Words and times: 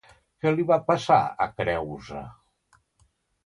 Què 0.45 0.53
li 0.55 0.65
va 0.71 0.77
passar 0.87 1.19
a 1.23 1.49
Creüsa? 1.61 2.25